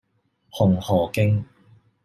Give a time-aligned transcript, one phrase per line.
[0.49, 1.43] 紅荷徑